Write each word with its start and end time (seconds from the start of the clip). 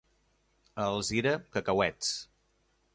A 0.83 0.87
Alzira, 0.93 1.35
cacauets. 1.57 2.13